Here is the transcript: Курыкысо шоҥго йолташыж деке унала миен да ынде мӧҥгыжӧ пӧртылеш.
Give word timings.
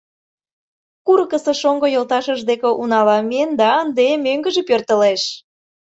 Курыкысо 1.05 1.51
шоҥго 1.61 1.87
йолташыж 1.95 2.39
деке 2.49 2.69
унала 2.81 3.17
миен 3.29 3.51
да 3.59 3.69
ынде 3.83 4.07
мӧҥгыжӧ 4.23 4.61
пӧртылеш. 4.69 5.21